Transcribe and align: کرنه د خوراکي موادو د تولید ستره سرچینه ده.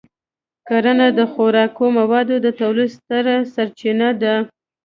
کرنه 0.67 1.07
د 1.17 1.19
خوراکي 1.31 1.87
موادو 1.97 2.35
د 2.45 2.47
تولید 2.59 2.89
ستره 2.97 3.35
سرچینه 3.53 4.09
ده. 4.21 4.35